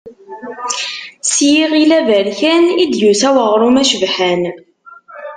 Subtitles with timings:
[1.31, 4.43] S yiɣil aberkan, i d-yusa uɣrum acebḥan.